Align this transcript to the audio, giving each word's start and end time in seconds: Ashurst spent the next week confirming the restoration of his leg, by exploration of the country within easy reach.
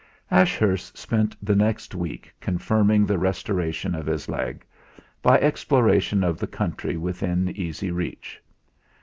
Ashurst 0.31 0.97
spent 0.97 1.35
the 1.45 1.55
next 1.55 1.93
week 1.93 2.33
confirming 2.41 3.05
the 3.05 3.19
restoration 3.19 3.93
of 3.93 4.07
his 4.07 4.27
leg, 4.27 4.65
by 5.21 5.37
exploration 5.39 6.23
of 6.23 6.39
the 6.39 6.47
country 6.47 6.97
within 6.97 7.49
easy 7.49 7.91
reach. 7.91 8.41